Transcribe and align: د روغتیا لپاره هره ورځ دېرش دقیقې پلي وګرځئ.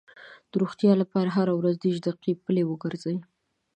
د 0.51 0.53
روغتیا 0.61 0.91
لپاره 1.01 1.29
هره 1.37 1.53
ورځ 1.59 1.75
دېرش 1.77 1.99
دقیقې 2.07 2.33
پلي 2.45 2.63
وګرځئ. 2.67 3.17